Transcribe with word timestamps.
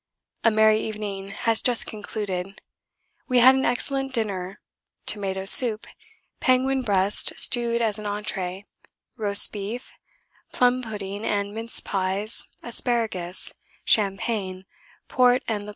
A 0.43 0.49
merry 0.49 0.79
evening 0.79 1.29
has 1.29 1.61
just 1.61 1.85
concluded. 1.85 2.59
We 3.27 3.37
had 3.37 3.53
an 3.53 3.65
excellent 3.65 4.13
dinner: 4.15 4.59
tomato 5.05 5.45
soup, 5.45 5.85
penguin 6.39 6.81
breast 6.81 7.33
stewed 7.37 7.83
as 7.83 7.99
an 7.99 8.05
entrée, 8.05 8.65
roast 9.15 9.51
beef, 9.53 9.93
plum 10.53 10.81
pudding, 10.81 11.23
and 11.23 11.53
mince 11.53 11.81
pies, 11.81 12.47
asparagus, 12.63 13.53
champagne, 13.85 14.65
port 15.07 15.43
and 15.43 15.43
liqueurs 15.43 15.43
a 15.43 15.45
festive 15.45 15.65
menu. 15.67 15.69